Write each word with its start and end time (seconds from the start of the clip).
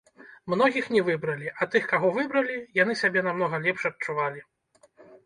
Многіх 0.51 0.85
не 0.95 1.01
выбралі, 1.09 1.51
а 1.61 1.67
тых 1.75 1.83
каго 1.91 2.07
выбралі, 2.15 2.55
яны 2.81 2.97
сябе 3.03 3.23
намнога 3.29 3.61
лепш 3.67 3.85
адчувалі. 3.91 4.41